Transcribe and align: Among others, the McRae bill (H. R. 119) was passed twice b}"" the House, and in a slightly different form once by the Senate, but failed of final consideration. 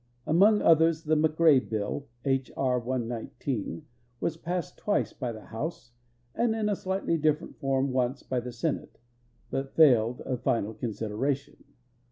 Among 0.25 0.63
others, 0.63 1.03
the 1.03 1.15
McRae 1.15 1.69
bill 1.69 2.07
(H. 2.25 2.51
R. 2.57 2.79
119) 2.79 3.85
was 4.19 4.35
passed 4.35 4.75
twice 4.75 5.13
b}"" 5.13 5.31
the 5.31 5.45
House, 5.45 5.91
and 6.33 6.55
in 6.55 6.69
a 6.69 6.75
slightly 6.75 7.19
different 7.19 7.59
form 7.59 7.91
once 7.91 8.23
by 8.23 8.39
the 8.39 8.51
Senate, 8.51 8.97
but 9.51 9.75
failed 9.75 10.21
of 10.21 10.41
final 10.41 10.73
consideration. 10.73 11.63